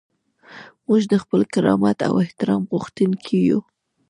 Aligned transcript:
موږ 0.85 1.01
د 1.11 1.13
خپل 1.23 1.41
کرامت 1.53 1.97
او 2.07 2.13
احترام 2.25 2.61
غوښتونکي 2.71 3.37
یو. 3.49 3.59